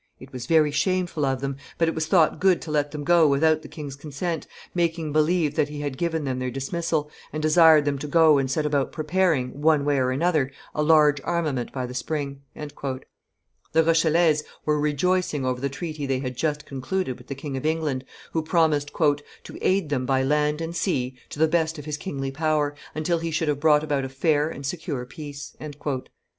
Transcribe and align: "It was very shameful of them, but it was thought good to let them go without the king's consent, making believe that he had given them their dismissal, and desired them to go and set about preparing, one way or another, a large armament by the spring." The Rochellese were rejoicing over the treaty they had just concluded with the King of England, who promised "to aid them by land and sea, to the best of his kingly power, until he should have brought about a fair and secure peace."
"It 0.19 0.33
was 0.33 0.47
very 0.47 0.71
shameful 0.71 1.23
of 1.27 1.41
them, 1.41 1.57
but 1.77 1.87
it 1.87 1.93
was 1.93 2.07
thought 2.07 2.39
good 2.39 2.59
to 2.63 2.71
let 2.71 2.89
them 2.89 3.03
go 3.03 3.27
without 3.27 3.61
the 3.61 3.67
king's 3.67 3.95
consent, 3.95 4.47
making 4.73 5.13
believe 5.13 5.53
that 5.53 5.69
he 5.69 5.81
had 5.81 5.95
given 5.95 6.23
them 6.23 6.39
their 6.39 6.49
dismissal, 6.49 7.11
and 7.31 7.39
desired 7.39 7.85
them 7.85 7.99
to 7.99 8.07
go 8.07 8.39
and 8.39 8.49
set 8.49 8.65
about 8.65 8.91
preparing, 8.91 9.61
one 9.61 9.85
way 9.85 9.99
or 9.99 10.09
another, 10.09 10.49
a 10.73 10.81
large 10.81 11.21
armament 11.23 11.71
by 11.71 11.85
the 11.85 11.93
spring." 11.93 12.41
The 12.55 13.03
Rochellese 13.83 14.43
were 14.65 14.79
rejoicing 14.79 15.45
over 15.45 15.61
the 15.61 15.69
treaty 15.69 16.07
they 16.07 16.17
had 16.17 16.35
just 16.35 16.65
concluded 16.65 17.19
with 17.19 17.27
the 17.27 17.35
King 17.35 17.55
of 17.55 17.63
England, 17.63 18.03
who 18.31 18.41
promised 18.41 18.89
"to 18.97 19.57
aid 19.61 19.89
them 19.89 20.07
by 20.07 20.23
land 20.23 20.61
and 20.61 20.75
sea, 20.75 21.15
to 21.29 21.37
the 21.37 21.47
best 21.47 21.77
of 21.77 21.85
his 21.85 21.97
kingly 21.97 22.31
power, 22.31 22.73
until 22.95 23.19
he 23.19 23.29
should 23.29 23.49
have 23.49 23.59
brought 23.59 23.83
about 23.83 24.03
a 24.03 24.09
fair 24.09 24.49
and 24.49 24.65
secure 24.65 25.05
peace." 25.05 25.55